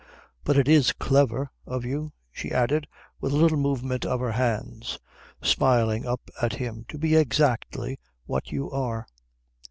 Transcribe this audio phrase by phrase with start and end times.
[0.43, 2.87] But it's clever of you," she added
[3.19, 4.97] with a little movement of her hands,
[5.43, 9.05] smiling up at him, "to be so exactly what you are."